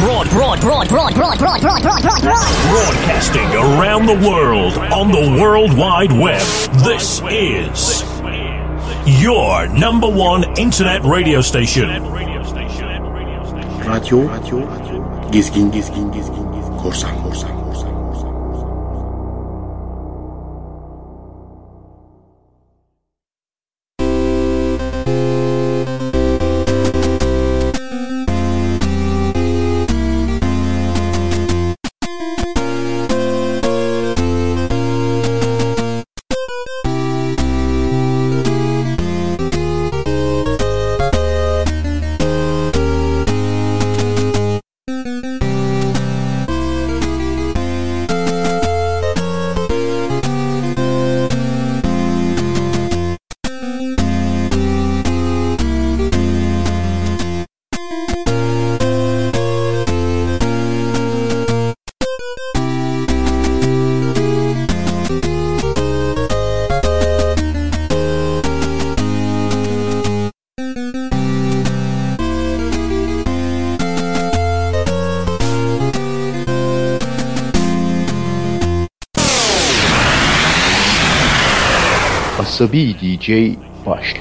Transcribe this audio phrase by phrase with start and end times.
[0.00, 2.22] Broad, broad, broad, broad, broad, broad, broad, broad, broad, broad.
[2.70, 6.40] Broadcasting around the world on the World Wide Web.
[6.82, 8.02] This is
[9.22, 11.90] your number one internet radio station.
[13.84, 14.26] Radyo,
[15.30, 17.59] gezgin, gezgin, gezgin, korsan, korsan, korsan.
[82.60, 84.19] Asabi DJ başlıyor.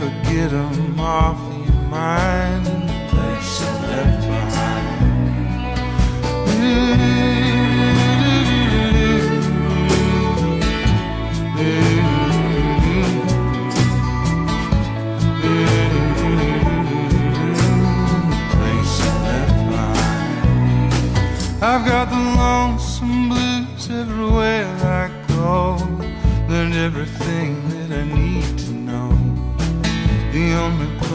[0.00, 2.89] Never get them off of your mind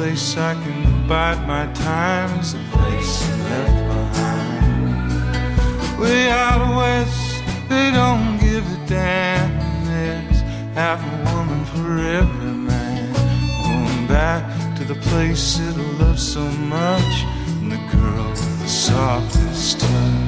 [0.06, 5.10] place I can bide my time is the place I left behind.
[6.00, 9.50] Way out west, they don't give a damn.
[9.88, 10.42] There's
[10.76, 13.14] half a woman for every man.
[13.64, 14.44] Going back
[14.78, 16.46] to the place that I love so
[16.78, 17.14] much,
[17.58, 20.25] and the girl with the softest touch.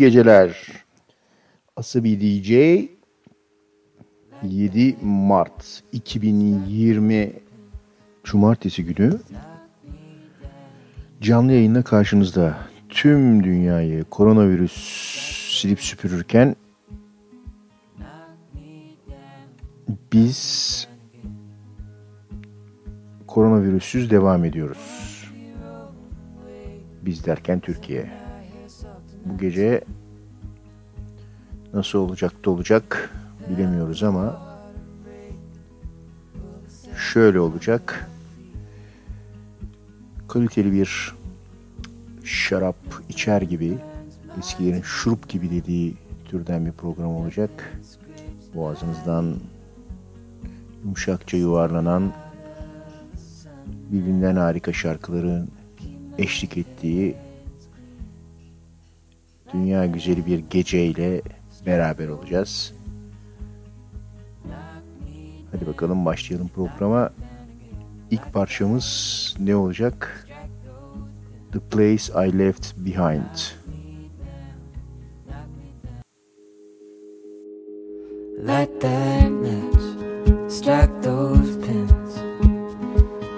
[0.00, 0.56] geceler.
[1.76, 2.50] Asabi DJ
[4.42, 7.32] 7 Mart 2020
[8.24, 9.20] Cumartesi günü
[11.20, 12.58] canlı yayınla karşınızda
[12.88, 14.72] tüm dünyayı koronavirüs
[15.60, 16.56] silip süpürürken
[20.12, 20.88] biz
[23.26, 25.30] koronavirüsüz devam ediyoruz.
[27.02, 28.29] Biz derken Türkiye
[29.24, 29.80] bu gece
[31.74, 33.10] nasıl olacak da olacak
[33.50, 34.42] bilemiyoruz ama
[37.12, 38.10] şöyle olacak.
[40.28, 41.14] Kaliteli bir
[42.24, 42.76] şarap
[43.08, 43.78] içer gibi
[44.38, 45.94] eskilerin şurup gibi dediği
[46.24, 47.80] türden bir program olacak.
[48.54, 49.34] Boğazınızdan
[50.84, 52.12] yumuşakça yuvarlanan
[53.90, 55.48] birbirinden harika şarkıların
[56.18, 57.16] eşlik ettiği
[59.52, 61.22] dünya güzeli bir geceyle
[61.66, 62.74] beraber olacağız.
[65.52, 67.10] Hadi bakalım başlayalım programa.
[68.10, 70.26] İlk parçamız ne olacak?
[71.52, 73.60] The Place I Left Behind.
[78.40, 79.82] Light that match,
[80.48, 82.16] strike those pins,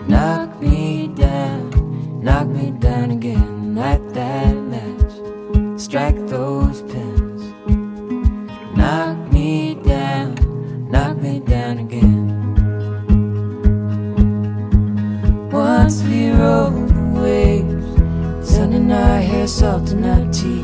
[0.07, 1.73] knock me down,
[2.23, 2.47] knock
[19.53, 20.62] Salt up to.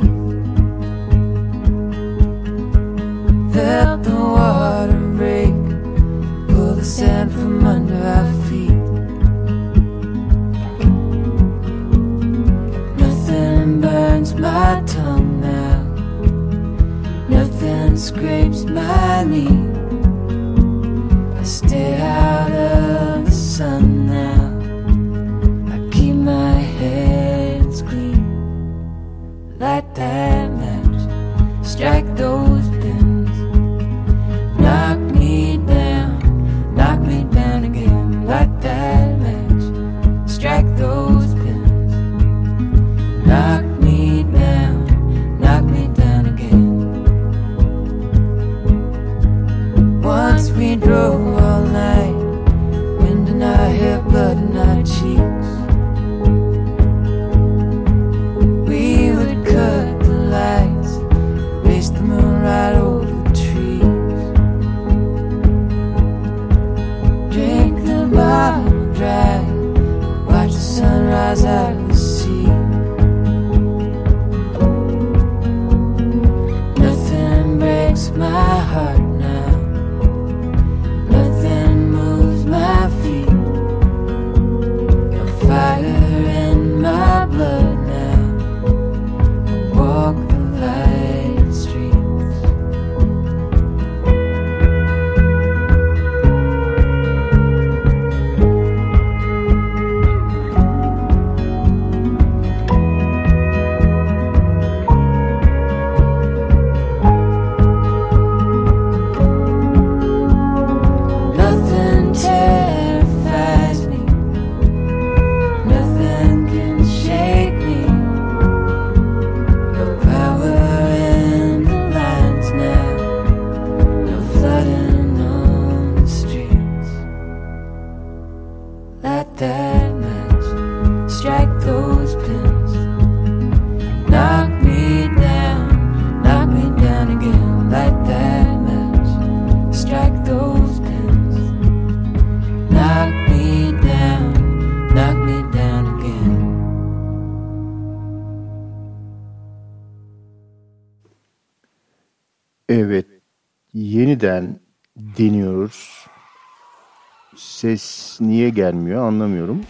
[157.58, 159.60] Ses niye gelmiyor anlamıyorum.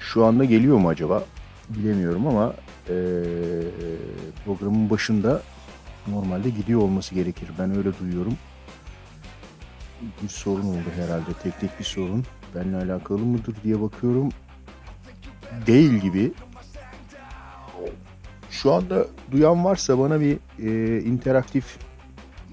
[0.00, 1.24] Şu anda geliyor mu acaba?
[1.68, 2.54] Bilemiyorum ama
[2.88, 2.94] e,
[4.44, 5.42] programın başında
[6.06, 7.48] normalde gidiyor olması gerekir.
[7.58, 8.34] Ben öyle duyuyorum.
[10.22, 11.32] Bir sorun oldu herhalde.
[11.42, 12.24] Teknik bir sorun.
[12.54, 14.28] Benimle alakalı mıdır diye bakıyorum.
[15.66, 16.32] Değil gibi.
[18.50, 21.78] Şu anda duyan varsa bana bir e, interaktif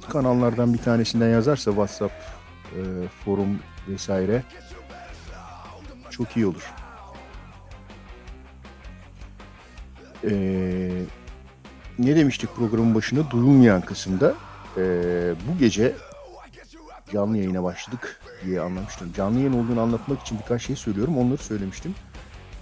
[0.10, 2.14] kanallardan bir tanesinden yazarsa WhatsApp,
[2.72, 2.82] e,
[3.26, 4.44] forum vesaire
[6.10, 6.74] çok iyi olur.
[10.24, 11.02] Ee,
[12.00, 13.32] ne demiştik programın başında?
[13.32, 14.34] Duyulmayan kısımda.
[14.78, 15.96] Ee, bu gece
[17.14, 19.14] canlı yayına başladık diye anlamıştım.
[19.14, 21.18] Canlı yayın olduğunu anlatmak için birkaç şey söylüyorum.
[21.18, 21.96] Onları söylemiştim.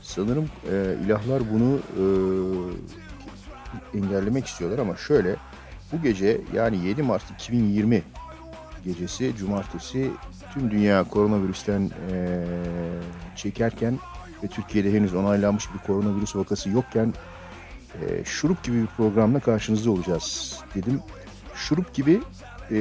[0.02, 2.04] Sanırım e, ilahlar bunu e,
[3.98, 5.36] engellemek istiyorlar ama şöyle
[5.92, 8.04] bu gece yani 7 Mart 2020
[8.84, 10.12] gecesi cumartesi
[10.54, 12.46] tüm dünya koronavirüsten e,
[13.36, 14.00] çekerken
[14.44, 17.14] ve Türkiye'de henüz onaylanmış bir koronavirüs vakası yokken
[18.02, 21.00] e, şurup gibi bir programla karşınızda olacağız dedim.
[21.56, 22.22] Şurup gibi
[22.72, 22.78] e,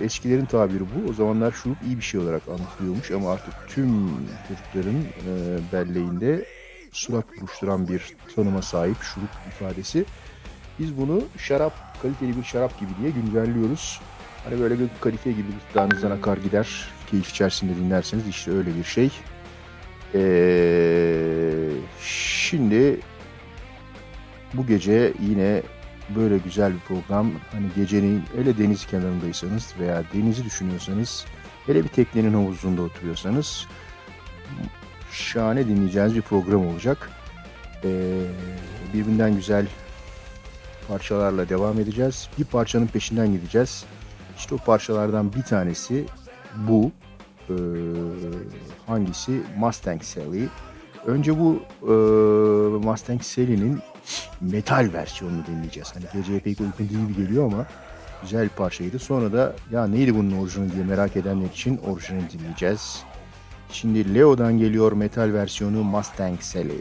[0.00, 1.10] eskilerin tabiri bu.
[1.10, 4.10] O zamanlar şurup iyi bir şey olarak anlatılıyormuş ama artık tüm
[4.48, 6.44] çocukların e, belleğinde
[6.92, 10.04] surat buruşturan bir tanıma sahip şurup ifadesi.
[10.78, 11.72] Biz bunu şarap,
[12.02, 14.00] kaliteli bir şarap gibi diye güncelliyoruz.
[14.44, 16.88] Hani böyle bir kalife gibi dudağınızdan akar gider.
[17.10, 19.10] Keyif içerisinde dinlerseniz işte öyle bir şey.
[20.14, 21.70] Ee,
[22.00, 23.00] şimdi
[24.54, 25.62] bu gece yine
[26.16, 27.30] böyle güzel bir program.
[27.52, 31.24] Hani gecenin hele deniz kenarındaysanız veya denizi düşünüyorsanız
[31.66, 33.66] hele bir teknenin havuzunda oturuyorsanız
[35.12, 37.10] şahane dinleyeceğiniz bir program olacak.
[37.84, 38.20] Ee,
[38.94, 39.66] birbirinden güzel
[40.88, 42.28] parçalarla devam edeceğiz.
[42.38, 43.84] Bir parçanın peşinden gideceğiz.
[44.36, 46.04] İşte o parçalardan bir tanesi
[46.56, 46.92] bu.
[47.50, 47.54] Ee,
[48.86, 49.42] hangisi?
[49.58, 50.48] Mustang Sally.
[51.06, 51.92] Önce bu e,
[52.86, 53.78] Mustang Sally'nin
[54.40, 55.92] metal versiyonunu dinleyeceğiz.
[55.94, 57.66] Hani geceye pek uygun değil gibi geliyor ama
[58.22, 58.98] güzel bir parçaydı.
[58.98, 63.02] Sonra da ya neydi bunun orijinali diye merak edenler için orijinali dinleyeceğiz.
[63.70, 66.80] Şimdi Leo'dan geliyor metal versiyonu Mustang Sally.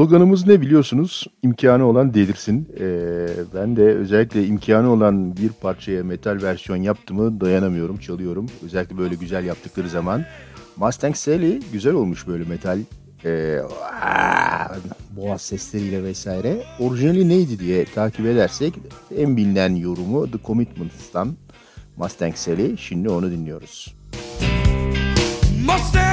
[0.00, 1.26] Sloganımız ne biliyorsunuz?
[1.42, 2.68] İmkanı olan delirsin.
[2.80, 8.46] Ee, ben de özellikle imkanı olan bir parçaya metal versiyon yaptımı dayanamıyorum, çalıyorum.
[8.64, 10.24] Özellikle böyle güzel yaptıkları zaman.
[10.76, 12.78] Mustang Sally güzel olmuş böyle metal.
[13.24, 13.58] Ee,
[15.16, 16.62] boğaz sesleriyle vesaire.
[16.78, 18.74] Orijinali neydi diye takip edersek
[19.16, 21.36] en bilinen yorumu The Commitments'tan
[21.96, 22.76] Mustang Sally.
[22.76, 23.96] Şimdi onu dinliyoruz.
[25.66, 26.09] Mustang!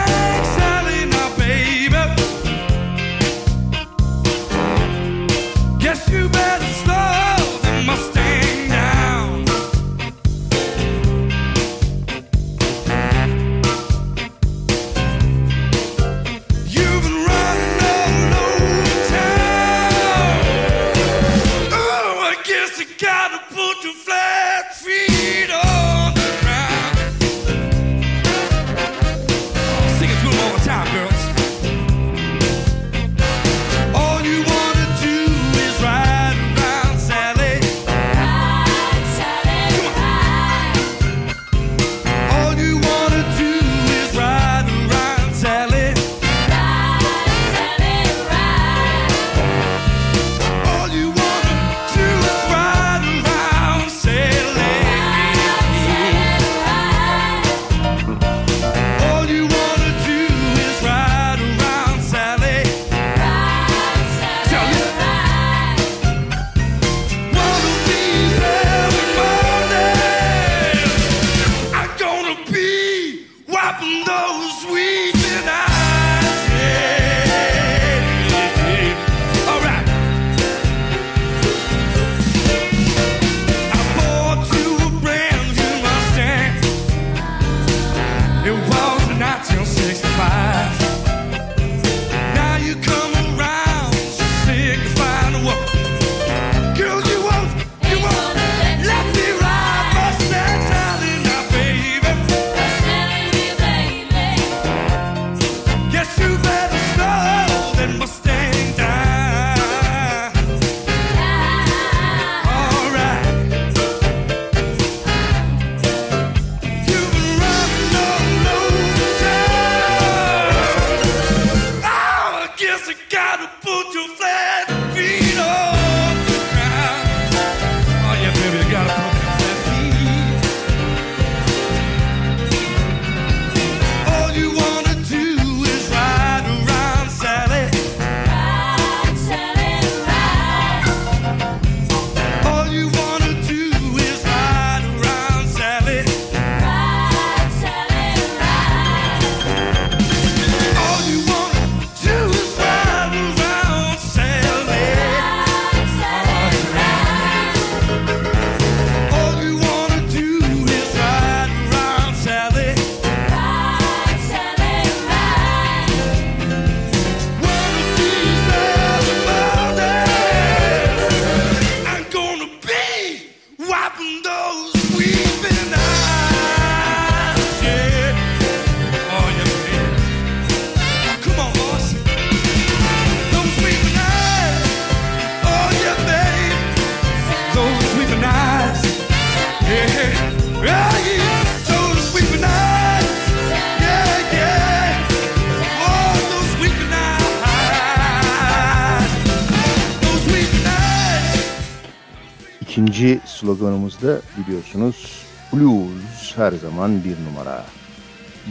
[203.97, 207.65] programımızda biliyorsunuz blues her zaman bir numara.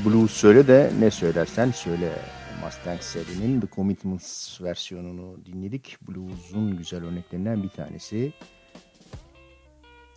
[0.05, 2.13] Blues söyle de ne söylersen söyle.
[2.65, 5.97] Mustang serinin The Commitments versiyonunu dinledik.
[6.09, 8.33] Blues'un güzel örneklerinden bir tanesi.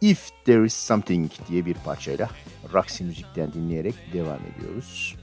[0.01, 2.29] If There Is Something diye bir parçayla
[2.73, 5.15] Roxy Müzik'ten dinleyerek devam ediyoruz.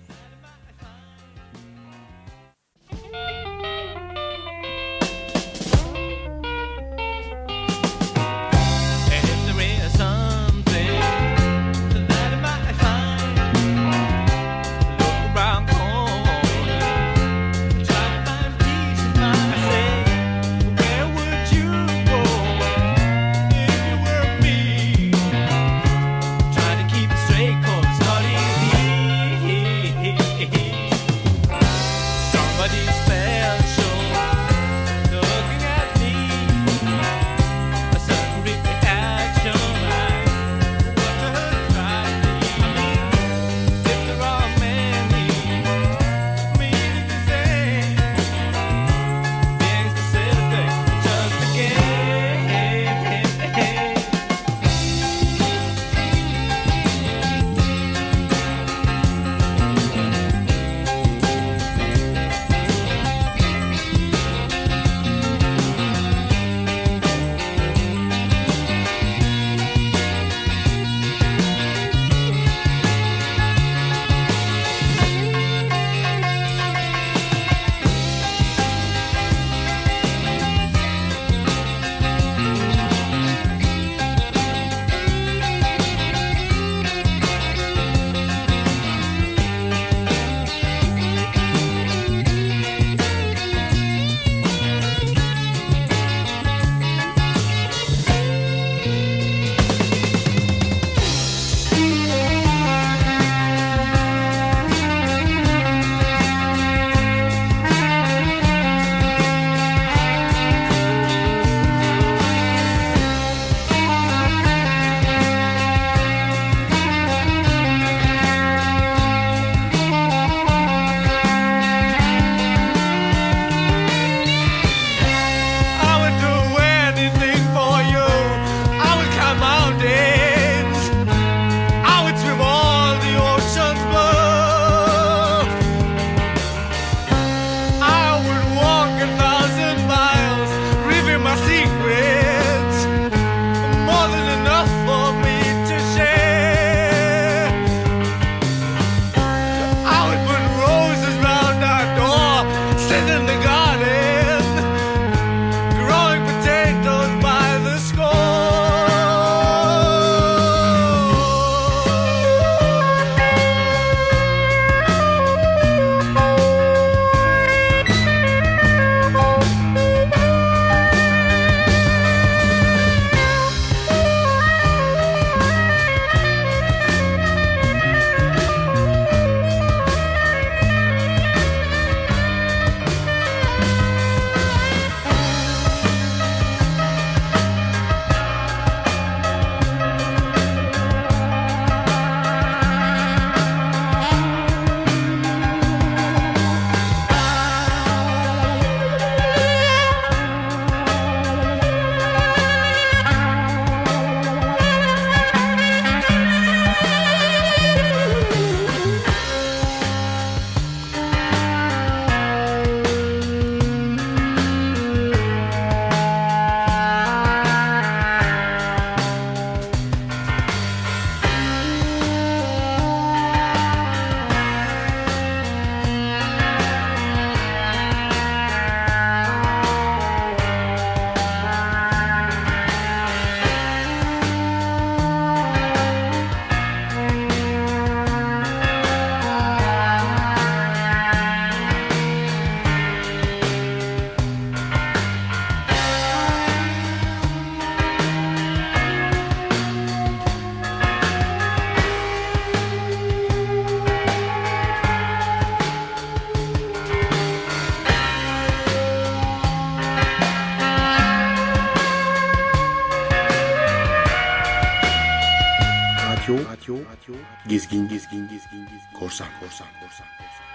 [269.16, 270.46] Korsan, korsan, korsan, korsan.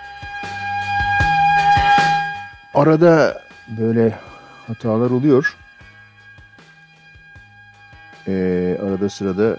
[2.74, 4.20] Arada böyle
[4.68, 5.58] hatalar oluyor.
[8.28, 9.58] Ee, arada sırada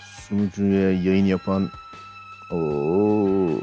[0.00, 1.70] sunucuya yayın yapan
[2.50, 3.60] Oo.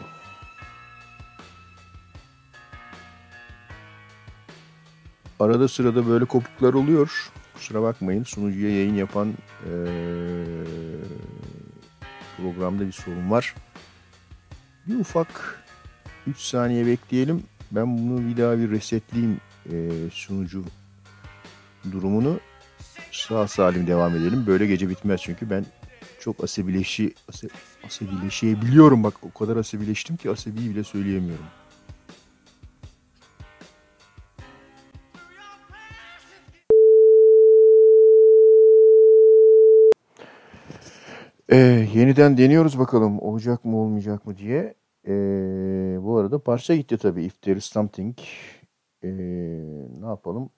[5.40, 7.32] Arada sırada böyle kopuklar oluyor.
[7.54, 9.74] Kusura bakmayın sunucuya yayın yapan ee,
[12.38, 13.56] programda bir sorun var.
[14.88, 15.64] Bir ufak
[16.28, 17.44] 3 saniye bekleyelim.
[17.72, 20.64] Ben bunu bir daha bir resetleyeyim ee, sunucu
[21.92, 22.40] durumunu.
[23.12, 24.44] Sağ salim devam edelim.
[24.48, 25.66] Böyle gece bitmez çünkü ben
[26.20, 27.48] çok asabileşi asa,
[27.86, 31.46] asabileşebiliyorum bak o kadar asabileştim ki asabiyi bile söyleyemiyorum.
[41.52, 44.74] Ee, yeniden deniyoruz bakalım olacak mı olmayacak mı diye.
[45.08, 48.18] Ee, bu arada parça gitti tabii If There Is Something.
[49.04, 49.08] Ee,
[50.02, 50.50] ne yapalım?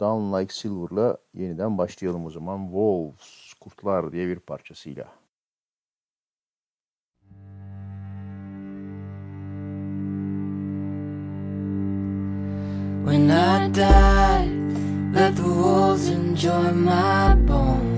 [0.00, 2.62] Down Like Silver'la yeniden başlayalım o zaman.
[2.64, 5.08] Wolves, Kurtlar diye bir parçasıyla.
[13.06, 14.48] When I die,
[15.14, 17.97] let the wolves enjoy my bones.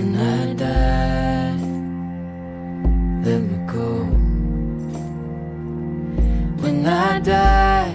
[0.00, 1.56] When I die,
[3.22, 4.04] let me go.
[6.62, 7.94] When I die,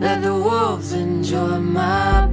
[0.00, 2.26] let the wolves enjoy my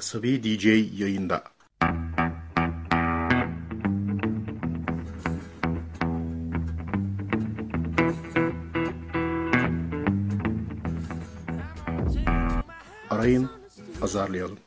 [0.00, 0.66] Asabi DJ
[1.00, 1.44] yayında.
[13.10, 13.50] Arayın,
[14.02, 14.58] azarlayalım.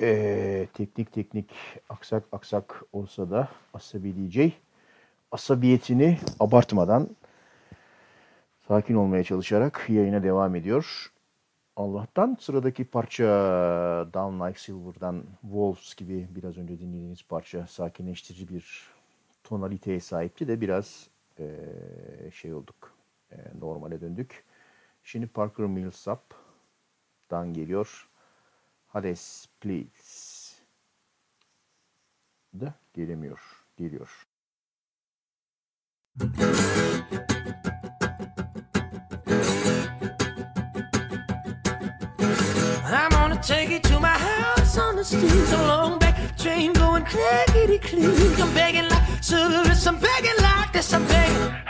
[0.00, 1.50] Ee, teknik teknik
[1.88, 4.52] aksak aksak olsa da Asabi DJ
[5.32, 7.08] asabiyetini abartmadan
[8.68, 11.12] sakin olmaya çalışarak yayına devam ediyor.
[11.80, 13.24] Allah'tan sıradaki parça
[14.14, 18.90] Down Like Silver'dan Wolves gibi biraz önce dinlediğiniz parça sakinleştirici bir
[19.44, 22.92] tonaliteye sahipti de biraz eee, şey olduk.
[23.32, 24.44] eee, normale döndük.
[25.04, 28.08] Şimdi Parker Millsap'dan geliyor.
[28.86, 30.56] Hades Please.
[32.60, 33.40] Da gelemiyor.
[33.76, 34.26] Geliyor.
[43.50, 45.52] Take it to my house on the streets.
[45.52, 48.38] A long back train going clickety click.
[48.38, 51.69] I'm begging like service, I'm begging like this, I'm begging.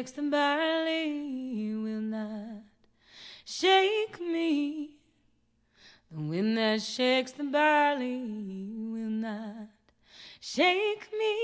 [0.00, 2.62] Shakes the barley will not
[3.44, 4.96] shake me.
[6.10, 8.22] The wind that shakes the barley
[8.94, 9.68] will not
[10.40, 11.36] shake me.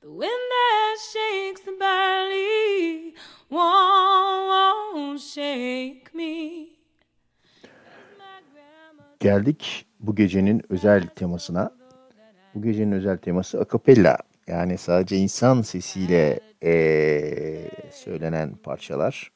[0.00, 3.14] The wind that shakes the barley
[3.50, 6.68] won't, won't shake me.
[9.20, 11.74] Geldik bu gecenin özel temasına.
[12.54, 14.29] Bu gecenin özel teması akapella.
[14.50, 19.30] Yani sadece insan sesiyle eee, söylenen parçalar.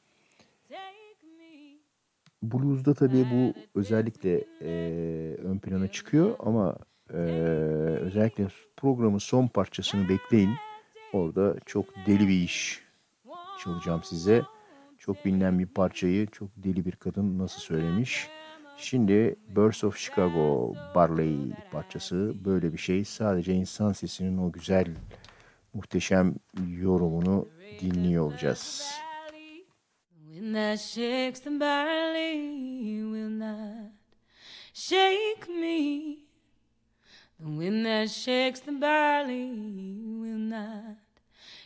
[2.43, 6.77] Blues'da tabii bu özellikle eee, ön plana çıkıyor ama
[7.13, 7.17] eee,
[7.99, 10.59] özellikle programın son parçasını bekleyin.
[11.11, 12.83] Orada çok deli bir iş
[13.55, 14.47] çalacağım size.
[14.99, 18.31] Çok bilinen bir parçayı çok deli bir kadın nasıl söylemiş.
[18.77, 21.37] Şimdi Birds of Chicago Barley
[21.71, 23.05] parçası böyle bir şey.
[23.05, 24.87] Sadece insan sesinin o güzel
[25.73, 26.35] muhteşem
[26.79, 27.47] yorumunu
[27.81, 28.91] dinliyor olacağız.
[30.33, 32.37] Wind that shakes the barley
[33.01, 33.91] will not
[34.73, 36.17] shake me.
[37.37, 39.49] The wind that shakes the barley
[40.21, 40.97] will not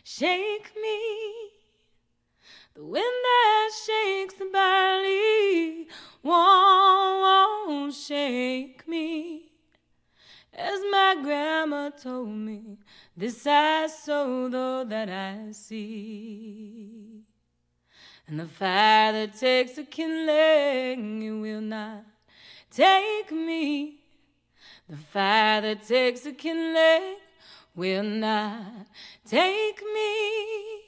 [0.04, 1.59] shake me.
[2.80, 5.86] The wind that shakes the barley
[6.22, 9.52] won't, won't shake me.
[10.54, 12.78] As my grandma told me,
[13.14, 17.20] This I sow, though that I see.
[18.26, 22.06] And the fire that takes a kindling, it will not
[22.70, 24.00] take me.
[24.88, 27.16] The fire that takes a kindling
[27.74, 28.86] will not
[29.26, 30.79] take me.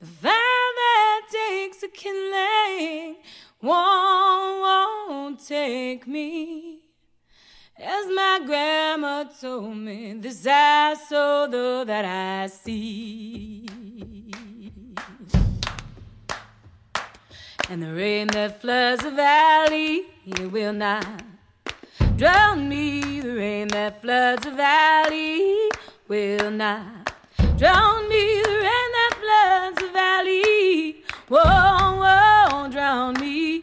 [0.00, 3.16] The fire that takes a killing
[3.60, 6.78] won't, won't take me.
[7.78, 13.66] As my grandma told me, this I sow, though that I see.
[17.68, 21.22] And the rain that floods the valley, it will not
[22.16, 23.20] drown me.
[23.20, 25.68] The rain that floods the valley
[26.08, 27.12] will not
[27.58, 28.49] drown me.
[29.68, 33.62] The valley won't, won't drown me.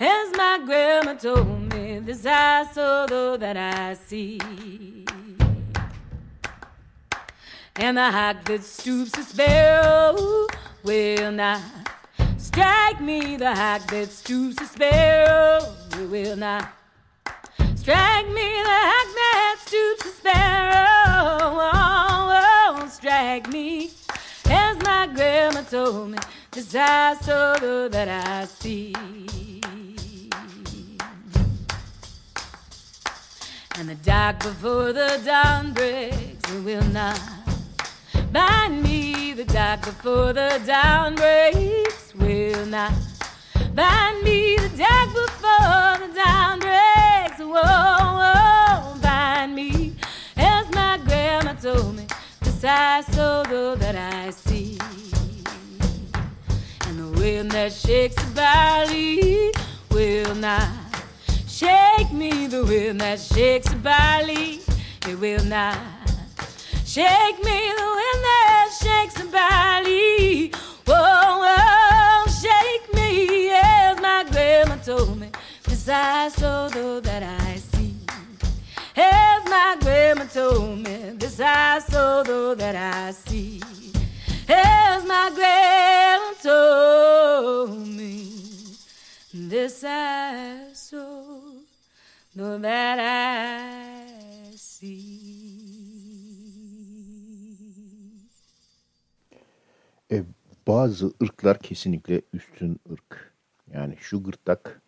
[0.00, 4.40] As my grandma told me, this I saw though that I see.
[7.76, 10.46] And the hawk that stoops the sparrow
[10.82, 11.60] will not
[12.38, 13.36] strike me.
[13.36, 15.60] The hawk that stoops the sparrow
[16.10, 16.68] will not
[17.76, 18.48] strike me.
[18.68, 20.83] The hawk that stoops the sparrow
[27.20, 28.94] saw though that I see.
[33.76, 37.20] And the dark before the dawn breaks, will not
[38.32, 39.32] bind me.
[39.34, 42.92] The dark before the dawn breaks will not
[43.74, 44.56] bind me.
[44.56, 49.94] The dark before the dawn breaks won't, bind me.
[50.36, 52.06] As my grandma told me,
[52.52, 53.42] saw
[53.76, 54.30] that I
[57.24, 59.50] wind that shakes the barley
[59.90, 60.68] will not
[61.48, 62.46] shake me.
[62.46, 64.60] The wind that shakes the barley,
[65.08, 65.78] it will not
[66.84, 67.58] shake me.
[67.80, 70.52] The wind that shakes the barley,
[70.86, 73.50] whoa, oh, oh, whoa, shake me.
[73.52, 75.30] As my grandma told me,
[75.64, 77.94] this I saw though that I see.
[78.96, 83.62] As my grandma told me, this I saw though that I see.
[84.46, 88.28] As my grandma told me,
[89.32, 90.74] this I
[92.58, 95.14] that I see.
[100.10, 100.24] E,
[100.66, 103.34] bazı ırklar kesinlikle üstün ırk.
[103.72, 104.82] Yani şu gırtlak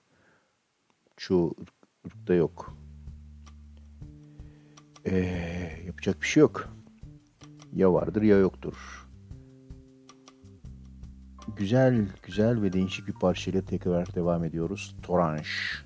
[1.16, 1.74] çoğu ırk,
[2.06, 2.76] ırkta yok.
[5.04, 5.16] E,
[5.86, 6.68] yapacak bir şey yok.
[7.72, 9.05] Ya vardır ya yoktur.
[11.54, 14.96] Güzel, güzel ve değişik bir parçayla tekrar devam ediyoruz.
[15.02, 15.85] Toranş.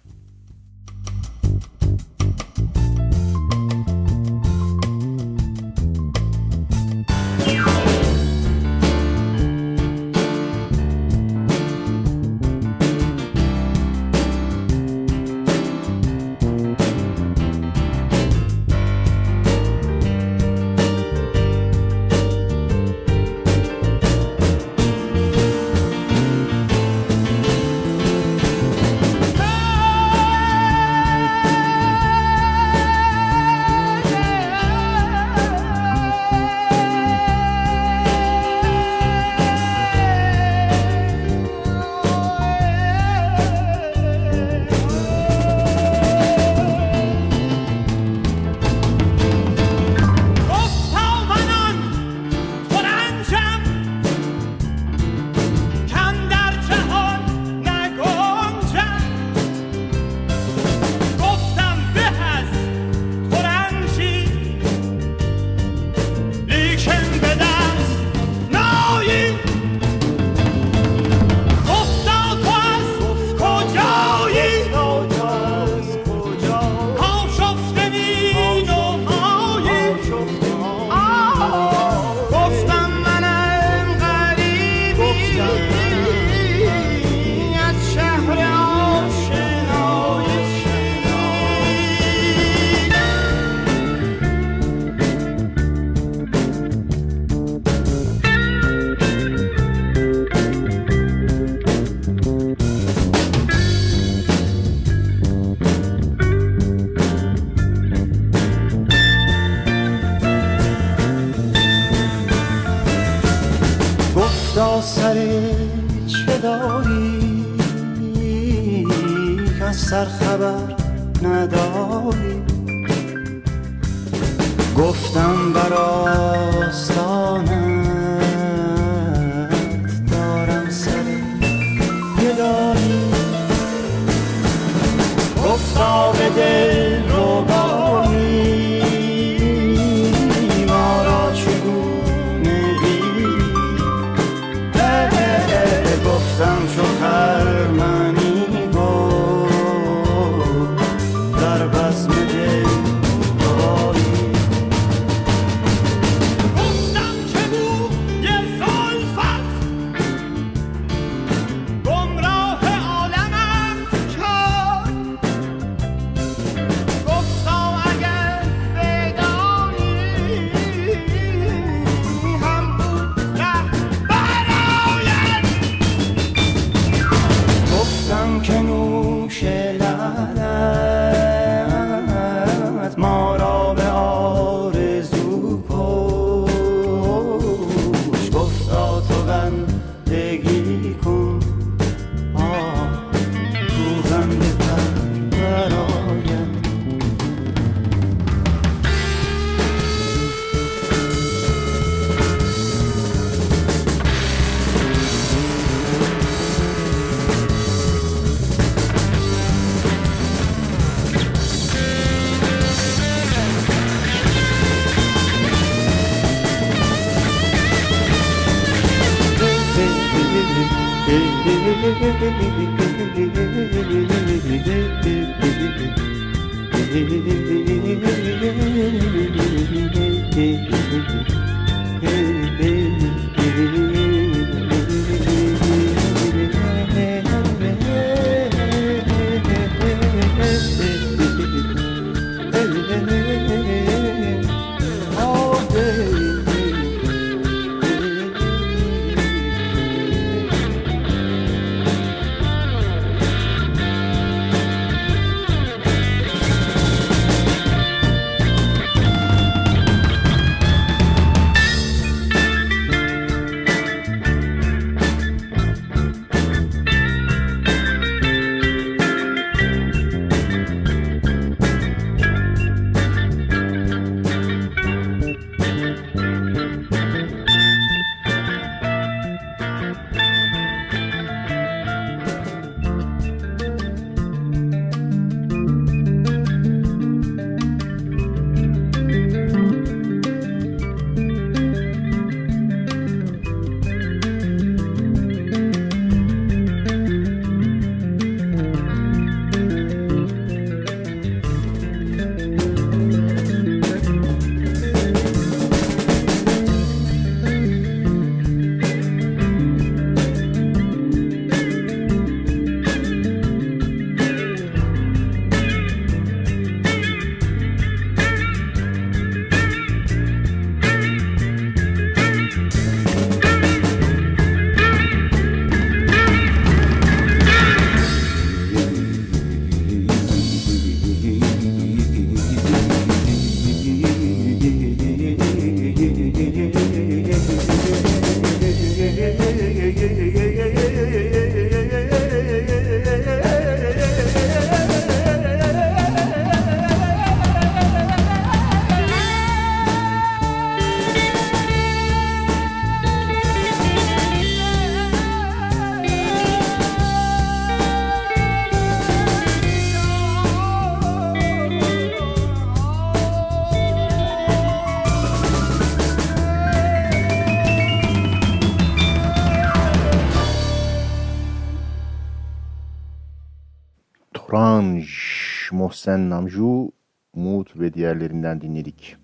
[375.81, 376.93] Mohsen Namju,
[377.35, 379.17] Umut ve diğerlerinden dinledik.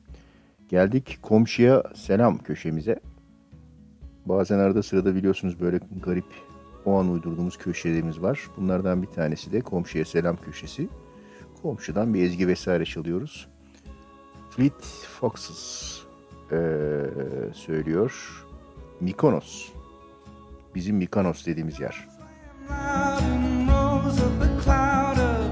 [0.68, 3.00] Geldik komşuya selam köşemize.
[4.26, 6.24] Bazen arada sırada biliyorsunuz böyle garip
[6.84, 8.40] o an uydurduğumuz köşelerimiz var.
[8.56, 10.88] Bunlardan bir tanesi de komşuya selam köşesi.
[11.62, 13.48] Komşudan bir ezgi vesaire çalıyoruz.
[14.50, 14.82] Fleet
[15.20, 15.92] Foxes
[16.52, 16.58] eee,
[17.54, 18.44] söylüyor.
[19.00, 19.68] Mikonos.
[20.74, 22.08] Bizim Mikonos dediğimiz yer.
[23.68, 25.45] rose up a cloud of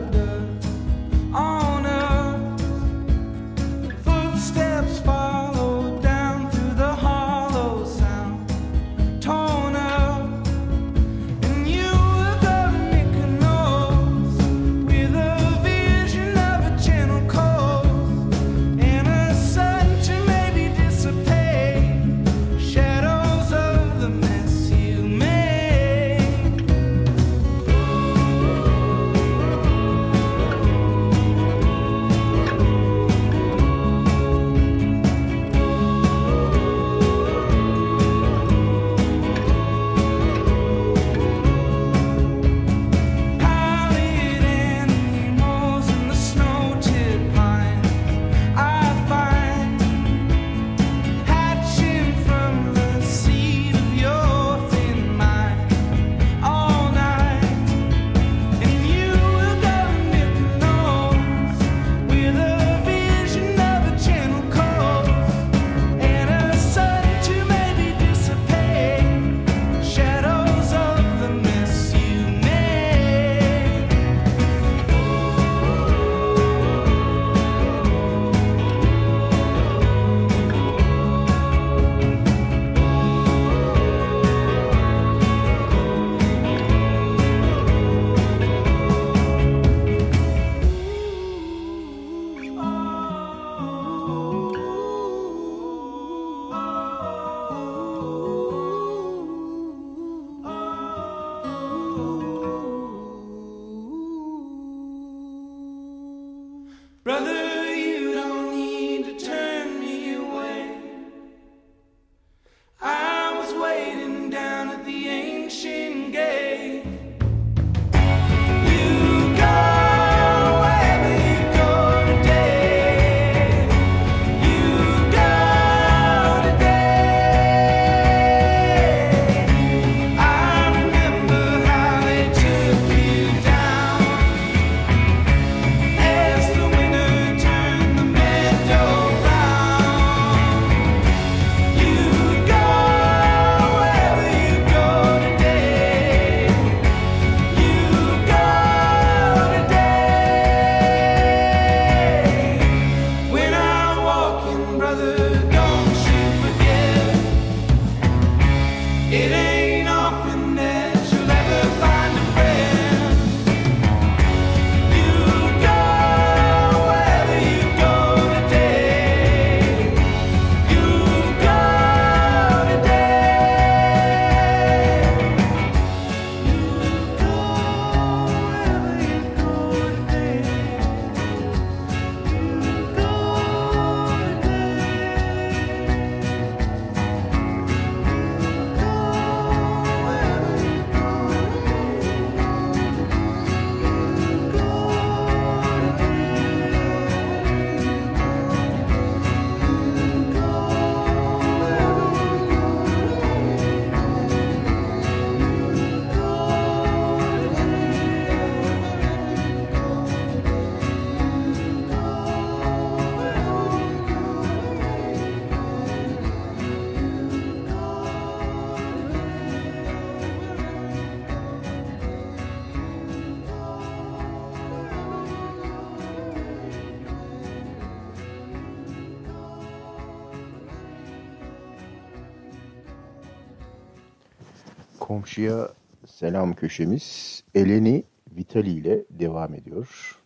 [235.35, 235.68] Karşıya
[236.07, 238.05] selam köşemiz Eleni
[238.37, 240.18] Vitali ile devam ediyor.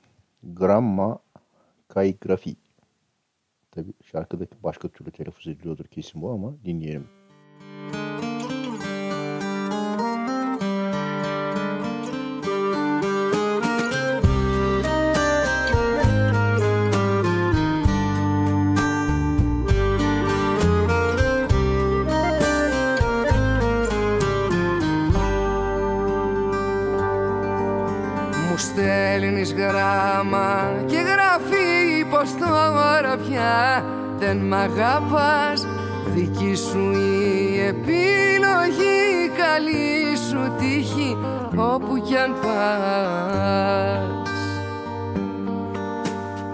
[0.42, 1.18] Gramma
[1.88, 2.56] Kaigrafi.
[3.70, 7.06] Tabi şarkıdaki başka türlü telaffuz ediliyordur kesin bu ama dinleyelim.
[7.84, 8.07] Müzik
[34.48, 35.66] μ' αγαπάς
[36.14, 41.16] Δική σου η επιλογή, καλή σου τύχη
[41.56, 44.28] όπου κι αν πας.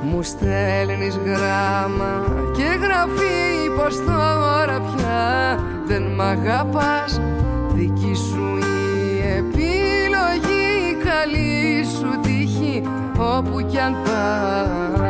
[0.03, 2.25] Μου στέλνεις γράμμα
[2.57, 7.21] και γράφει πως τώρα πια δεν μ' αγαπάς.
[7.69, 12.83] Δική σου η επιλογή, καλή σου τύχη
[13.17, 15.04] όπου κι αν πας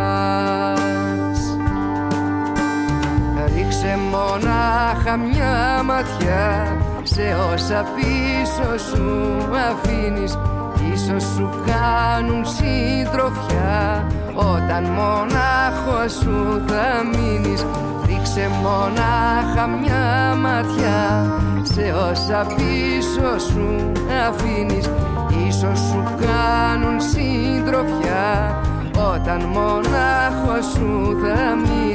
[3.85, 6.77] Ρίξε μονάχα μια ματιά.
[7.03, 9.37] Σε όσα πίσω σου
[9.71, 10.39] αφήνεις
[10.93, 14.07] Ίσως σου κάνουν συντροφιά.
[14.35, 17.67] Όταν μονάχο σου θα μείνεις
[18.07, 21.33] Ρίξε μονάχα μια ματιά.
[21.63, 23.93] Σε όσα πίσω σου
[24.29, 24.91] αφήνεις
[25.49, 28.61] Ίσως σου κάνουν συντροφιά.
[29.15, 31.94] Όταν μονάχο σου θα μείνεις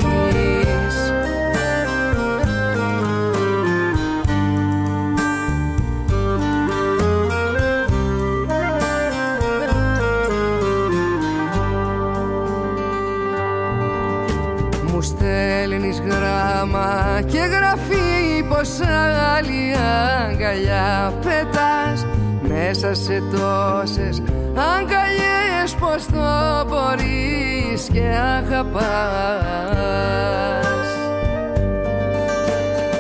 [16.79, 18.69] γράμμα και γραφεί πως
[19.35, 19.75] άλλη
[20.27, 22.05] αγκαλιά πετάς.
[22.41, 24.21] Μέσα σε τόσες
[24.55, 28.03] αγκαλιές πως το μπορείς και
[28.37, 28.79] αγαπάς.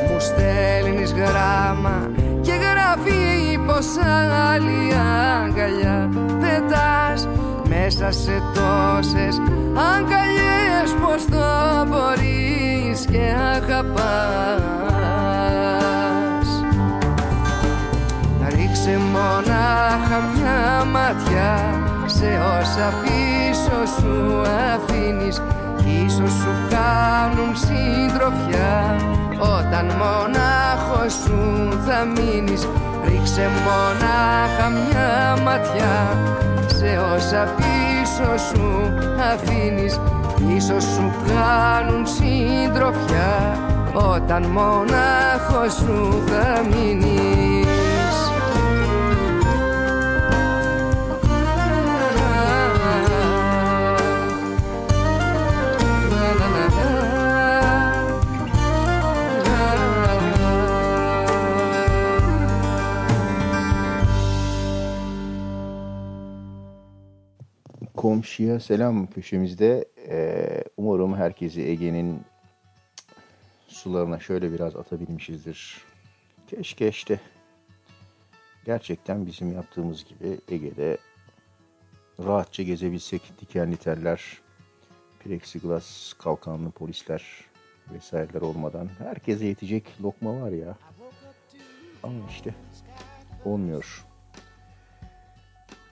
[0.07, 2.09] Μου στέλνεις γράμμα
[2.41, 3.85] και γράφει πως
[4.51, 4.93] άλλη
[5.43, 6.09] αγκαλιά
[6.39, 7.08] πετάς
[7.89, 9.41] μέσα σε τόσες
[9.93, 14.87] αγκαλιές πως το μπορείς και αγαπάς.
[18.49, 21.53] Ρίξε μονάχα μια ματιά
[22.05, 22.29] σε
[22.59, 24.41] όσα πίσω σου
[24.73, 25.41] αφήνεις
[26.05, 28.95] Ίσως σου κάνουν συντροφιά.
[29.39, 32.67] Όταν μονάχος σου θα μείνεις
[33.05, 36.17] Ρίξε μονάχα μια ματιά
[36.77, 38.93] σε όσα πίσω σου
[39.33, 39.99] αφήνεις.
[40.55, 43.57] Ίσως σου κάνουν συντροφιά.
[43.93, 47.08] Όταν μονάχος σου θα μείνεις
[68.09, 72.21] Komşuya selam köşemizde e, umarım herkesi Ege'nin
[73.67, 75.83] sularına şöyle biraz atabilmişizdir.
[76.47, 77.19] Keşke işte
[78.65, 80.97] gerçekten bizim yaptığımız gibi Ege'de
[82.19, 84.41] rahatça gezebilsek dikenli teller,
[85.19, 87.23] plexiglas kalkanlı polisler
[87.93, 90.77] vesaireler olmadan herkese yetecek lokma var ya.
[92.03, 92.55] Ama işte
[93.45, 94.05] olmuyor.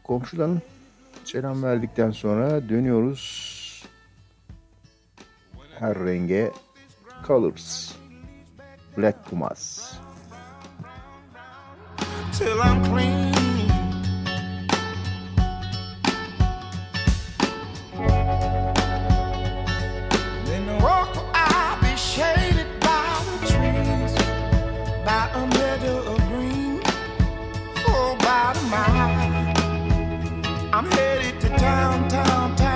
[0.03, 0.61] Komşudan
[1.28, 3.84] Selam verdikten sonra dönüyoruz.
[5.80, 6.51] Her renge
[7.28, 7.95] Colors.
[8.97, 9.93] Black Pumas.
[12.38, 13.38] Till I'm clean.
[25.05, 26.82] by a meadow of green,
[27.88, 29.16] oh, by the mile.
[30.78, 32.66] I'm headed to town, town, town.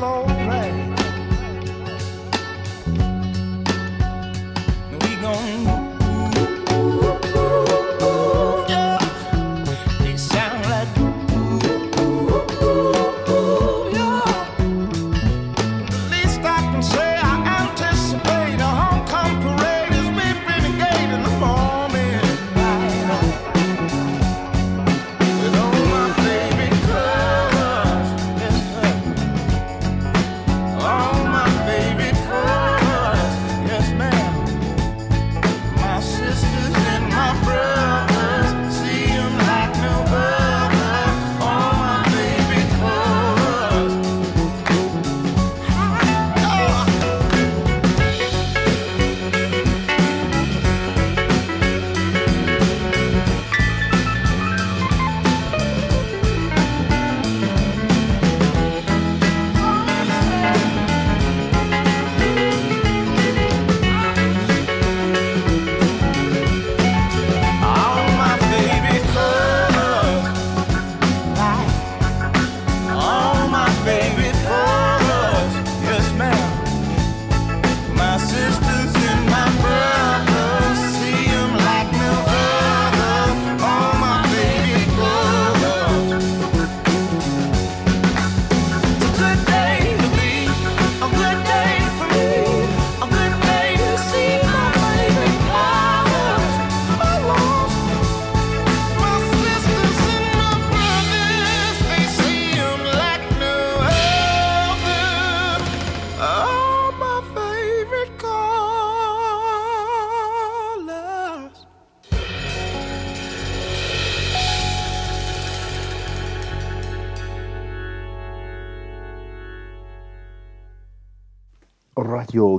[0.00, 0.37] same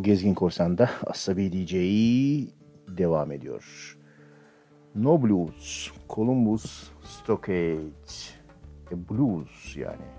[0.01, 1.73] Gezgin Korsan'da Asabi DJ
[2.97, 3.97] devam ediyor.
[4.95, 8.33] No Blues, Columbus, Stockage,
[8.91, 10.18] e, Blues yani.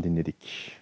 [0.00, 0.72] Blues'tan dinledik.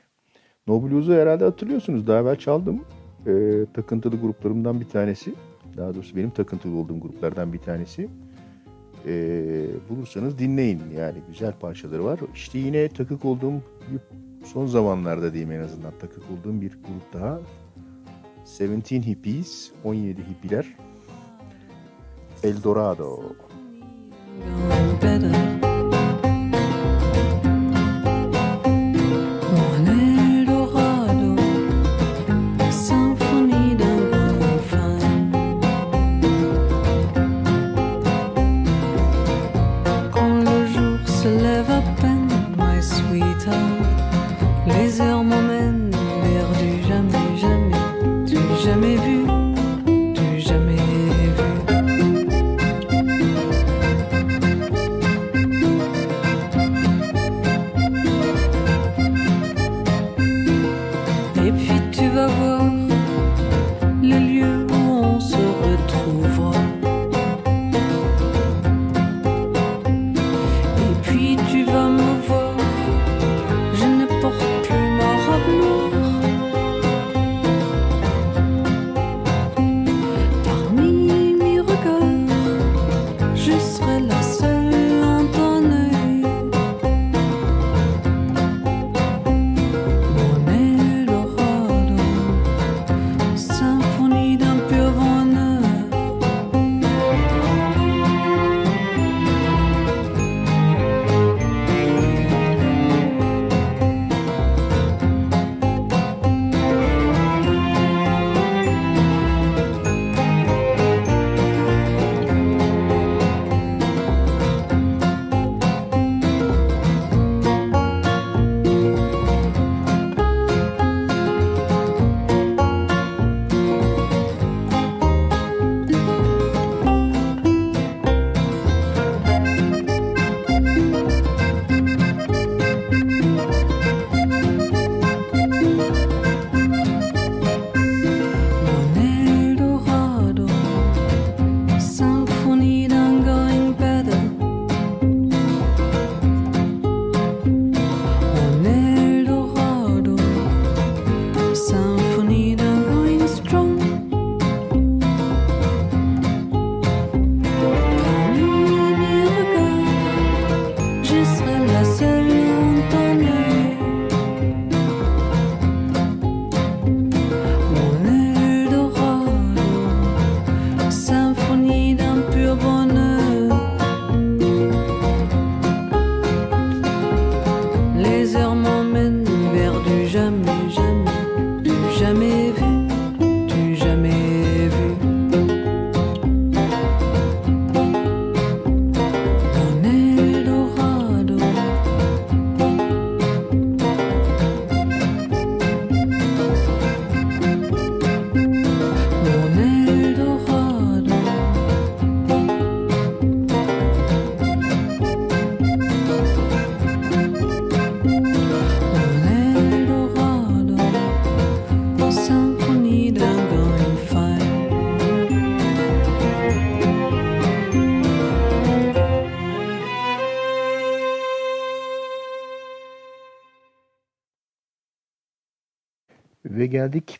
[0.66, 2.06] No Blues'u herhalde hatırlıyorsunuz.
[2.06, 2.84] Daha evvel çaldım.
[3.26, 5.34] E, takıntılı gruplarımdan bir tanesi.
[5.76, 8.08] Daha doğrusu benim takıntılı olduğum gruplardan bir tanesi.
[9.06, 10.82] E, bulursanız dinleyin.
[10.96, 12.20] Yani güzel parçaları var.
[12.34, 13.62] İşte yine takık olduğum
[14.44, 17.40] son zamanlarda diyeyim en azından takık olduğum bir grup daha.
[18.60, 20.66] 17 Hippies, 17 Hippiler.
[22.42, 23.36] Eldorado.
[25.00, 25.47] Going.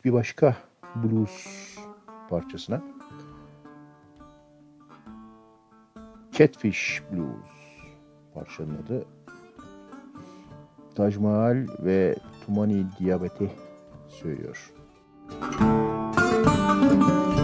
[0.05, 0.57] bir başka
[0.97, 1.47] blues
[2.31, 2.83] parçasına.
[6.33, 7.49] Catfish Blues
[8.35, 9.05] parçanın adı.
[10.95, 13.51] Taj Mahal ve Tumani Diabete
[14.09, 14.73] söylüyor.
[15.61, 17.38] Müzik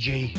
[0.00, 0.34] DJ.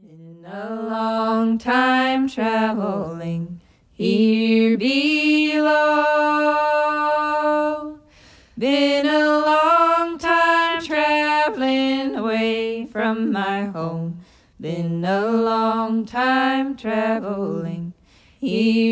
[0.00, 3.60] Been a long time traveling
[3.90, 5.58] here below.
[8.56, 14.20] Been a long time traveling away from my home.
[14.60, 17.94] Been a long time traveling
[18.38, 18.91] here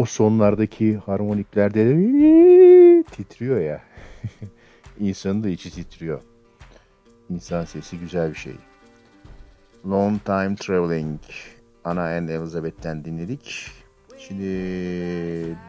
[0.00, 3.82] O sonlardaki harmoniklerde de titriyor ya.
[5.00, 6.22] İnsanın da içi titriyor.
[7.30, 8.54] İnsan sesi güzel bir şey.
[9.86, 11.20] Long Time Traveling
[11.84, 13.70] Anna and Elizabeth'ten dinledik.
[14.18, 14.44] Şimdi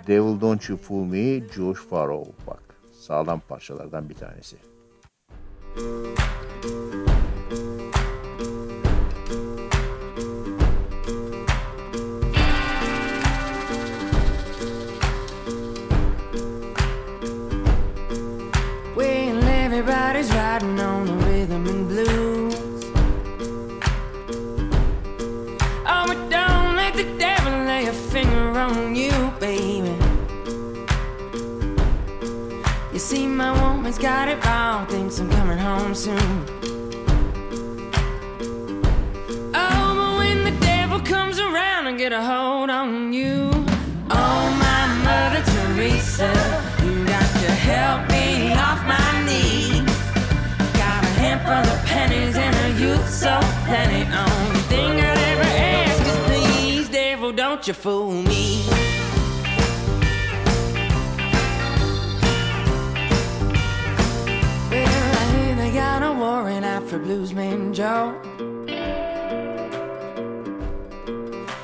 [0.08, 2.32] Devil Don't You Fool Me, Josh Farrow.
[2.48, 4.58] Bak sağlam parçalardan bir tanesi.
[5.76, 6.70] Well,
[20.52, 22.56] riding on the rhythm and blues.
[25.88, 29.95] Oh, but don't let the devil lay a finger on you, baby.
[32.91, 36.45] You see, my woman's got it wrong, thinks I'm coming home soon.
[39.53, 43.49] Oh, but when the devil comes around and get a hold on you,
[44.10, 46.61] oh, my Mother Teresa,
[53.22, 54.02] so plenty.
[54.11, 58.65] Only thing I'd ever ask is please, devil, don't you fool me.
[64.72, 68.19] Well, I hear they got a warrant out for Bluesman Joe.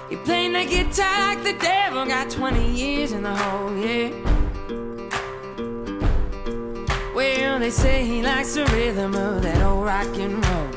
[0.10, 4.12] He playing the guitar like the devil, got 20 years in the hole, yeah.
[7.16, 10.77] Well, they say he likes the rhythm of that old rock and roll.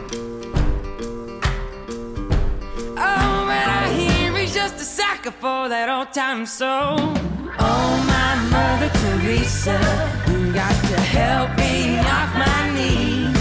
[5.22, 6.98] Sucker for that old time soul.
[7.58, 9.78] Oh, my Mother Teresa,
[10.28, 13.36] you got to help me off my knees.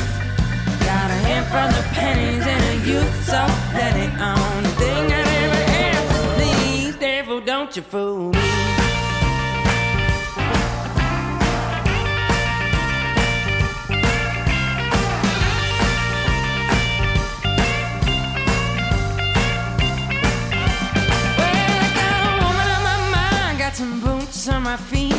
[0.80, 5.64] Got a handful of pennies and a youth so plenty on the thing I never
[5.88, 6.36] asked.
[6.36, 8.79] Please, devil, don't you fool me.
[24.40, 25.16] Boots on my feet.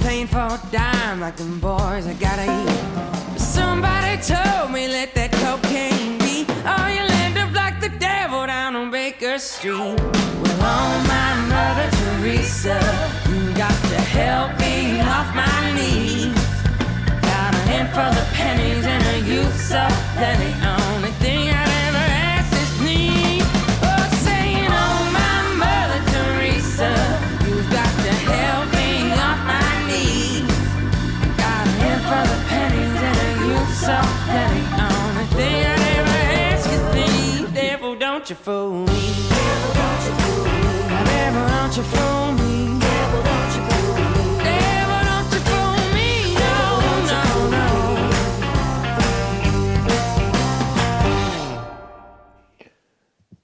[0.00, 3.38] Playing for a dime like them boys I gotta eat.
[3.38, 6.46] Somebody told me let that cocaine be.
[6.64, 9.72] Oh, you'll end up like the devil down on Baker Street.
[9.72, 12.78] Well, oh, my Mother Teresa,
[13.28, 16.34] you got to help me off my knees.
[17.22, 19.82] Got a handful of pennies and a youth so
[20.16, 20.52] plenty.
[20.62, 21.55] Only thing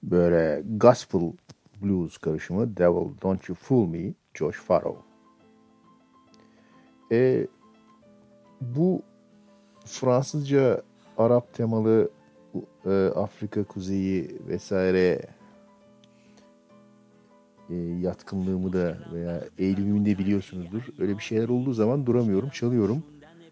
[0.03, 1.21] Böyle gospel
[1.81, 5.01] blues karışımı Devil Don't You Fool Me, Josh Farrow.
[7.11, 7.47] E,
[8.61, 9.01] bu
[9.85, 10.81] Fransızca
[11.17, 12.09] Arap temalı
[12.85, 15.21] e, Afrika kuzeyi vesaire
[17.69, 20.81] e, yatkınlığımı da veya eğilimimi de biliyorsunuzdur.
[20.99, 23.03] Öyle bir şeyler olduğu zaman duramıyorum, çalıyorum.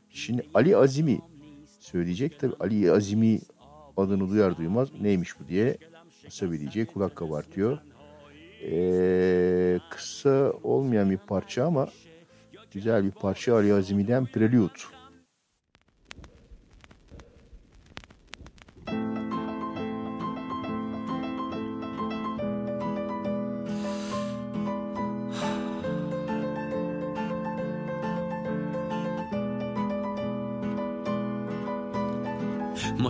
[0.09, 1.19] Şimdi Ali Azimi
[1.79, 2.39] söyleyecek.
[2.39, 3.39] Tabii Ali Azimi
[3.97, 5.77] adını duyar duymaz neymiş bu diye
[6.41, 7.77] bir DJ kulak kabartıyor.
[8.63, 11.87] Ee, kısa olmayan bir parça ama
[12.71, 15.00] güzel bir parça Ali Azimi'den Prelude.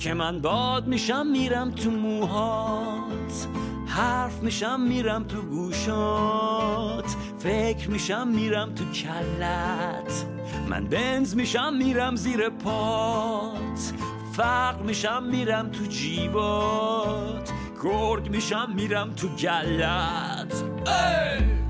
[0.00, 3.48] که من باد میشم میرم تو موهات.
[3.86, 7.16] حرف میشم میرم تو گوشات.
[7.38, 10.26] فکر میشم میرم تو کلت.
[10.68, 13.92] من بنز میشم میرم زیر پات.
[14.32, 17.50] فقر میشم میرم تو جیبات.
[17.82, 20.64] گرگ میشم میرم تو گلت.
[20.86, 21.69] ای!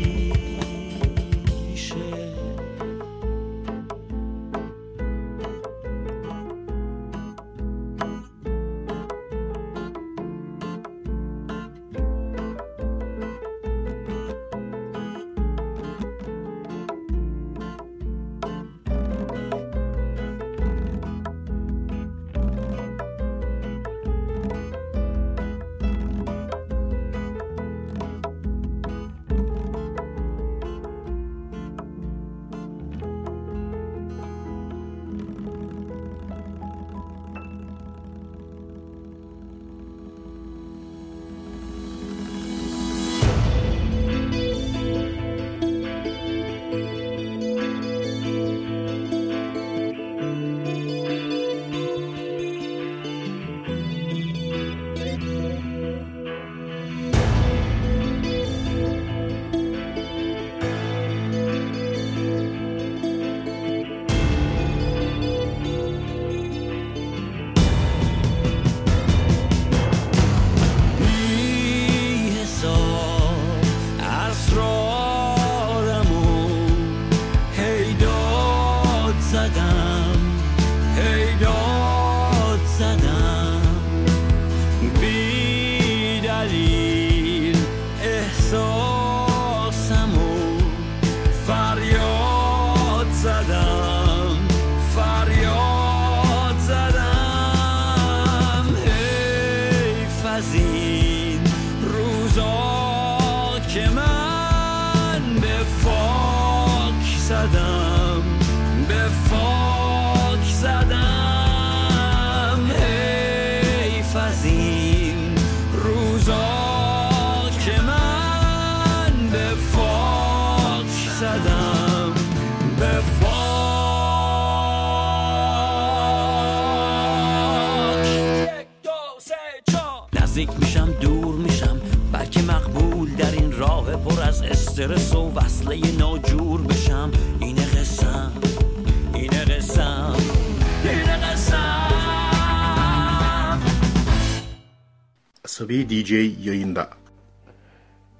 [145.71, 146.11] Bey DJ
[146.45, 146.89] yayında.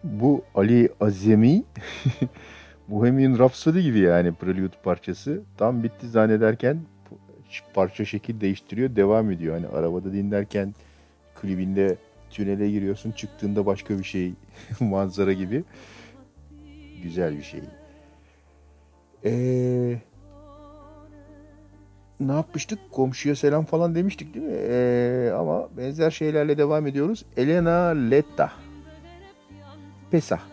[0.03, 1.63] Bu Ali Azemi
[2.87, 5.41] Bohemian Rhapsody gibi yani Prelude parçası.
[5.57, 6.77] Tam bitti zannederken
[7.73, 9.53] parça şekil değiştiriyor, devam ediyor.
[9.55, 10.75] Hani arabada dinlerken
[11.35, 11.95] klibinde
[12.29, 14.33] tünele giriyorsun, çıktığında başka bir şey,
[14.79, 15.63] manzara gibi.
[17.03, 17.61] Güzel bir şey.
[19.23, 20.01] Eee
[22.27, 22.79] ne yapmıştık?
[22.91, 24.57] Komşuya selam falan demiştik değil mi?
[24.57, 27.25] Ee, ama benzer şeylerle devam ediyoruz.
[27.37, 28.51] Elena Letta.
[30.11, 30.50] Pesah.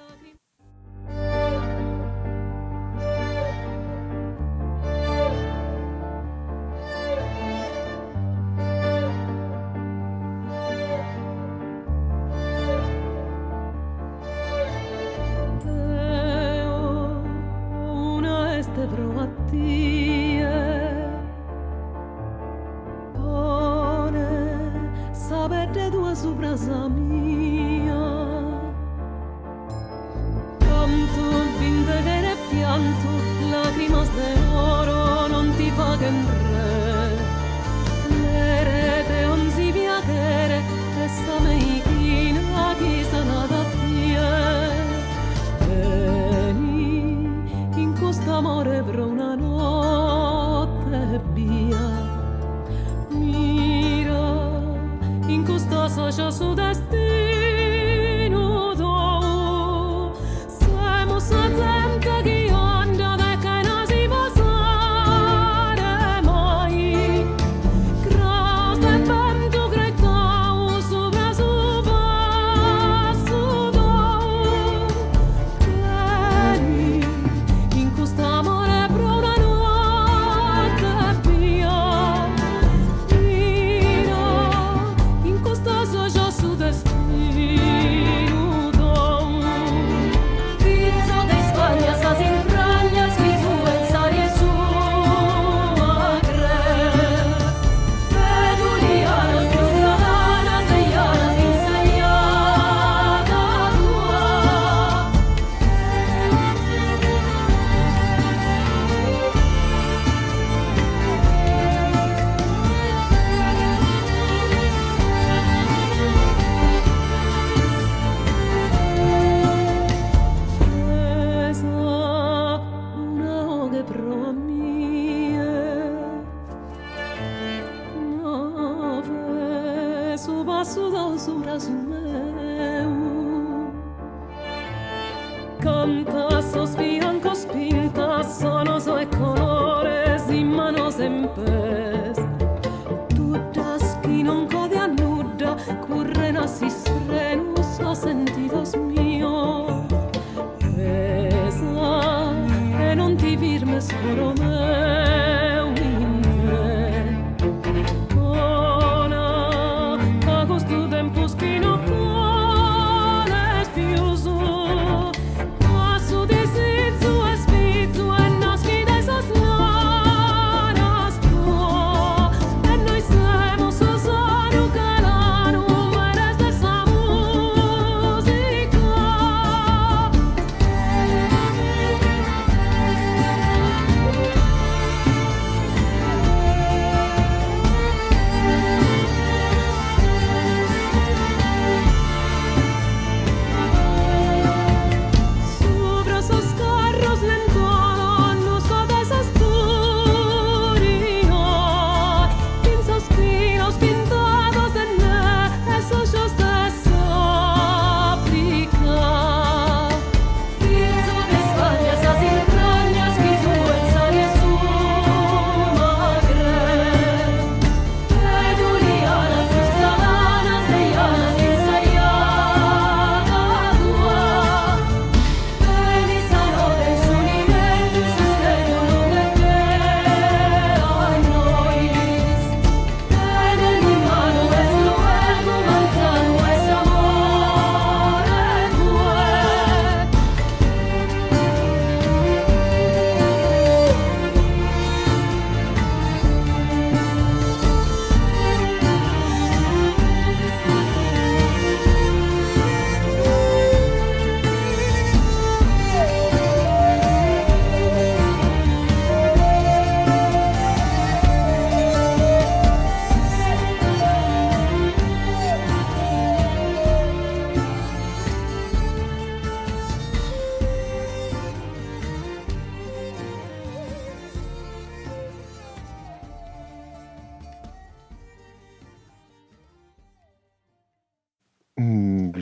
[34.18, 36.47] de oro non ti paguen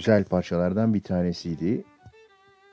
[0.07, 1.85] güzel parçalardan bir tanesiydi.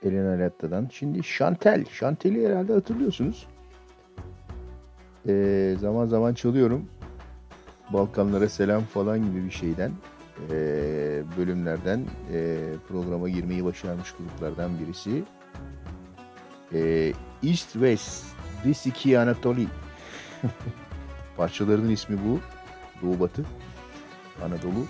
[0.03, 0.89] Elena Letta'dan.
[0.91, 1.85] Şimdi Chantel.
[1.85, 3.47] Chantel'i herhalde hatırlıyorsunuz.
[5.27, 6.89] Ee, zaman zaman çalıyorum.
[7.93, 9.91] Balkanlara selam falan gibi bir şeyden.
[10.51, 12.57] ee, bölümlerden ee,
[12.87, 15.23] programa girmeyi başarmış gruplardan birisi.
[16.73, 18.25] Ee, East West
[18.63, 19.67] Disiki Anatoli.
[21.37, 22.39] Parçalarının ismi bu.
[23.01, 23.45] Doğu Batı.
[24.43, 24.85] Anadolu.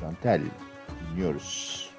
[0.00, 0.40] Chantel
[1.10, 1.89] dinliyoruz.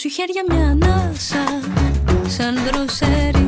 [0.00, 1.44] Σου χέρια μια ανάσα
[2.28, 3.39] Σαν δροσέρι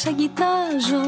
[0.00, 1.02] σαν κοιτάζω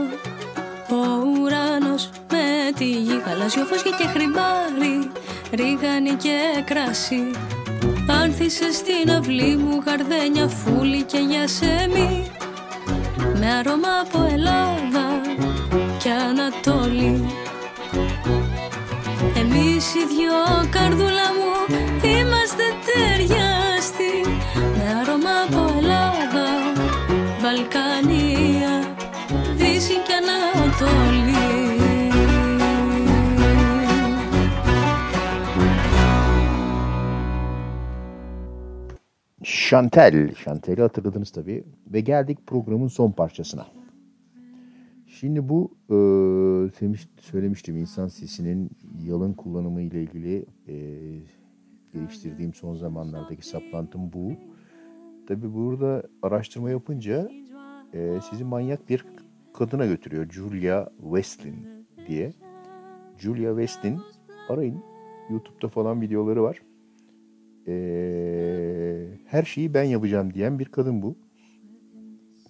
[0.90, 3.22] Ο ουρανός με τη γη.
[3.26, 5.10] Γαλάζιο φως και χρυμπάρι
[5.52, 7.30] Ρίγανη και κράσι
[8.22, 12.30] Άνθησε στην αυλή μου Γαρδένια φούλη και για σεμί
[13.38, 15.20] Με αρώμα από Ελλάδα
[16.02, 17.26] και Ανατολή.
[19.36, 21.11] Εμείς οι δυο καρδούλα
[39.72, 40.34] Chantel.
[40.34, 41.64] Chantel'i hatırladınız tabii.
[41.86, 43.66] Ve geldik programın son parçasına.
[45.06, 45.94] Şimdi bu e,
[46.80, 48.70] demiş- söylemiştim insan sesinin
[49.04, 50.74] yalın kullanımı ile ilgili e,
[51.92, 54.32] geliştirdiğim son zamanlardaki saplantım bu.
[55.28, 57.30] Tabii burada araştırma yapınca
[57.94, 59.04] e, sizi manyak bir
[59.54, 60.30] kadına götürüyor.
[60.30, 62.32] Julia Westlin diye.
[63.18, 64.00] Julia Westin.
[64.48, 64.82] Arayın.
[65.30, 66.62] YouTube'da falan videoları var.
[67.68, 71.16] Ee, her şeyi ben yapacağım diyen bir kadın bu.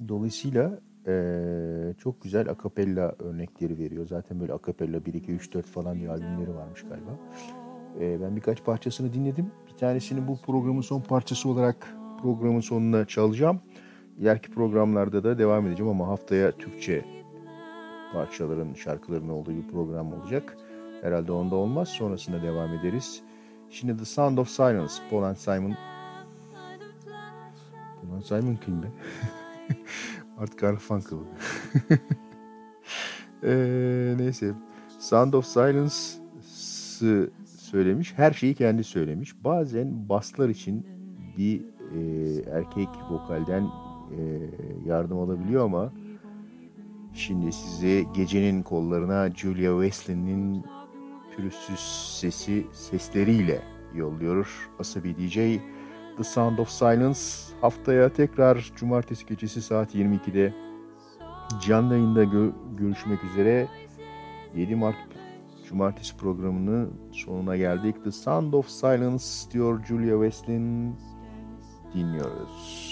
[0.09, 4.07] Dolayısıyla ee, çok güzel akapella örnekleri veriyor.
[4.07, 7.19] Zaten böyle akapella 1, 2, 3, 4 falan diye albümleri varmış galiba.
[8.01, 9.51] Ee, ben birkaç parçasını dinledim.
[9.69, 13.61] Bir tanesini bu programın son parçası olarak programın sonuna çalacağım.
[14.19, 17.05] İleriki programlarda da devam edeceğim ama haftaya Türkçe
[18.13, 20.57] parçaların, şarkıların olduğu bir program olacak.
[21.03, 21.89] Herhalde onda olmaz.
[21.89, 23.23] Sonrasında devam ederiz.
[23.73, 25.77] Şimdi The Sound of Silence, Paul and Simon.
[28.03, 28.87] Paul and Simon kim be?
[30.39, 31.19] Art Garfunkel.
[33.45, 34.53] Ee, neyse.
[34.99, 38.13] Sound of Silence'ı söylemiş.
[38.17, 39.45] Her şeyi kendi söylemiş.
[39.45, 40.87] Bazen baslar için
[41.39, 42.01] bir e,
[42.51, 43.63] erkek vokalden
[44.19, 44.51] e,
[44.87, 45.93] yardım alabiliyor ama
[47.15, 50.65] şimdi size gecenin kollarına Julia Weslin'in
[51.37, 51.79] pürüzsüz
[52.21, 53.63] sesi sesleriyle
[53.95, 55.35] yolluyor Asabi DJ.
[56.17, 57.21] The Sound of Silence
[57.61, 60.55] haftaya tekrar cumartesi gecesi saat 22'de
[61.67, 63.69] canlı yayında gö- görüşmek üzere.
[64.55, 64.97] 7 Mart
[65.69, 68.05] cumartesi programının sonuna geldik.
[68.05, 70.97] The Sound of Silence diyor Julia Westlin
[71.95, 72.92] dinliyoruz.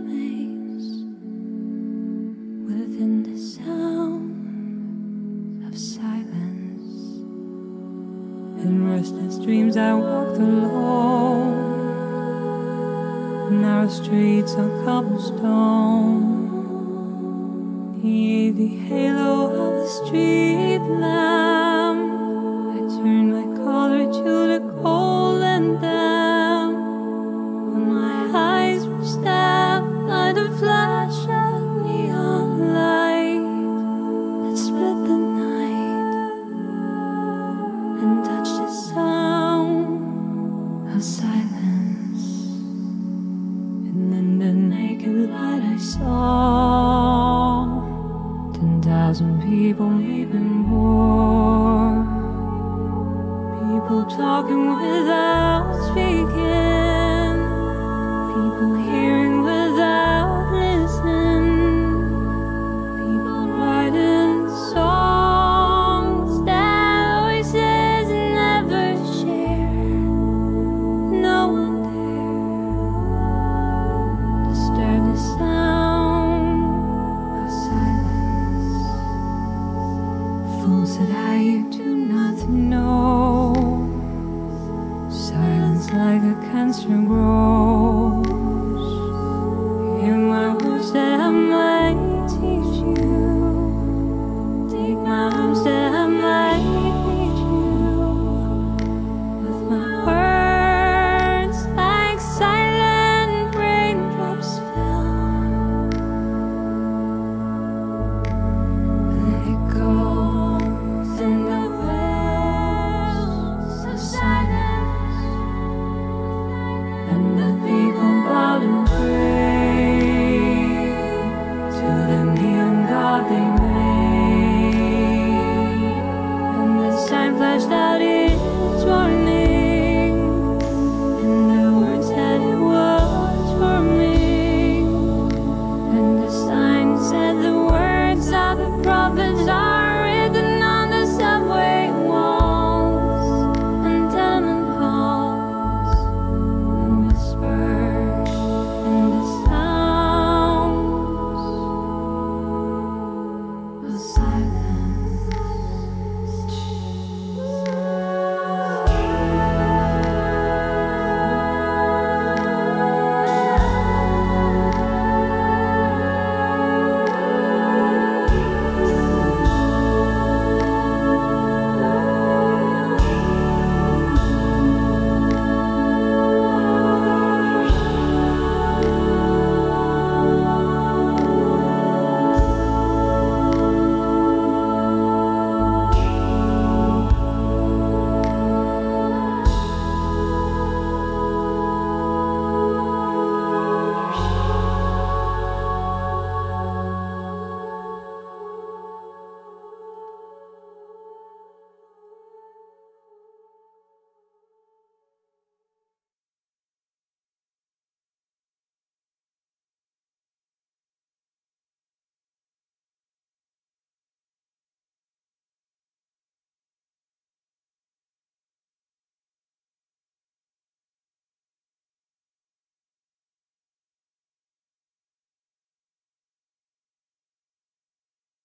[9.41, 11.61] restless dreams, I walked alone.
[13.61, 16.51] Narrow streets of cobblestone.
[18.01, 22.11] Neath the halo of a street lamp,
[22.75, 24.50] I turned my collar to
[49.11, 51.91] thousand people, maybe more.
[53.59, 57.35] People talking without speaking.
[58.31, 59.30] People hearing